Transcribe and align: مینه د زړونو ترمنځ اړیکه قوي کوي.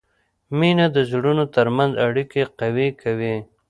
مینه 0.57 0.85
د 0.95 0.97
زړونو 1.11 1.43
ترمنځ 1.55 1.91
اړیکه 2.07 2.41
قوي 2.59 2.89
کوي. 3.01 3.35